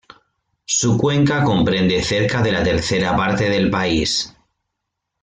Su 0.65 0.97
cuenca 0.97 1.43
comprende 1.43 2.01
cerca 2.01 2.41
de 2.41 2.51
la 2.51 2.63
tercera 2.63 3.15
parte 3.15 3.47
del 3.51 3.69
país. 3.69 4.35